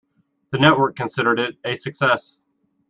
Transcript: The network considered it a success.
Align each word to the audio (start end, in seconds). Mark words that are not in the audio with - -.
The 0.51 0.57
network 0.57 0.95
considered 0.95 1.37
it 1.37 1.57
a 1.63 1.75
success. 1.75 2.39